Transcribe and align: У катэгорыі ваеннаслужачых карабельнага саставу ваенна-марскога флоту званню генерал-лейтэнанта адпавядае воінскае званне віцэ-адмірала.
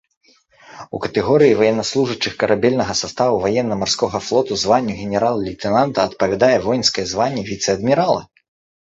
У 0.95 1.01
катэгорыі 1.03 1.57
ваеннаслужачых 1.59 2.33
карабельнага 2.45 2.93
саставу 3.03 3.35
ваенна-марскога 3.45 4.17
флоту 4.31 4.53
званню 4.65 4.93
генерал-лейтэнанта 5.05 5.99
адпавядае 6.11 6.57
воінскае 6.69 7.05
званне 7.17 7.41
віцэ-адмірала. 7.55 8.23